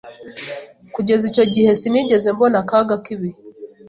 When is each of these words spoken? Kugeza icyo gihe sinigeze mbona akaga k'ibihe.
Kugeza 0.93 1.23
icyo 1.31 1.43
gihe 1.53 1.69
sinigeze 1.79 2.27
mbona 2.35 2.57
akaga 2.63 2.95
k'ibihe. 3.03 3.37